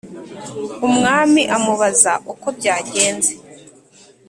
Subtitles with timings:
[0.87, 3.33] umwami amubaza uko byagenze,